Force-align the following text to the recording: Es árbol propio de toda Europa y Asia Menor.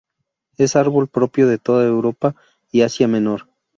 Es 0.57 0.75
árbol 0.75 1.09
propio 1.09 1.45
de 1.47 1.59
toda 1.59 1.85
Europa 1.85 2.33
y 2.71 2.81
Asia 2.81 3.07
Menor. 3.07 3.47